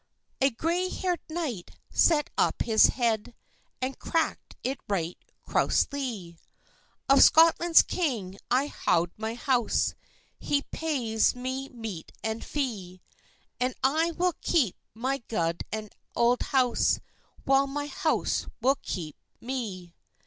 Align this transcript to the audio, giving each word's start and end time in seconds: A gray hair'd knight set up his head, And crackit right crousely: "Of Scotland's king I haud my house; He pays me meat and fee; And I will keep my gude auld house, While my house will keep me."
A 0.41 0.49
gray 0.49 0.89
hair'd 0.89 1.19
knight 1.29 1.77
set 1.91 2.31
up 2.35 2.63
his 2.63 2.87
head, 2.87 3.35
And 3.83 3.99
crackit 3.99 4.79
right 4.89 5.15
crousely: 5.47 6.39
"Of 7.07 7.21
Scotland's 7.21 7.83
king 7.83 8.39
I 8.49 8.65
haud 8.65 9.11
my 9.15 9.35
house; 9.35 9.93
He 10.39 10.63
pays 10.71 11.35
me 11.35 11.69
meat 11.69 12.11
and 12.23 12.43
fee; 12.43 12.99
And 13.59 13.75
I 13.83 14.09
will 14.17 14.33
keep 14.41 14.75
my 14.95 15.19
gude 15.27 15.61
auld 16.15 16.41
house, 16.41 16.99
While 17.45 17.67
my 17.67 17.85
house 17.85 18.47
will 18.59 18.79
keep 18.81 19.15
me." 19.39 19.93